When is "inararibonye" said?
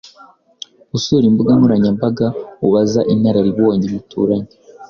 3.13-3.85